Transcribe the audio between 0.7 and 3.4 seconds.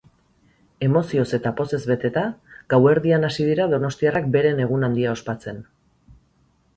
Emozioz eta pozez beteta, gauerdian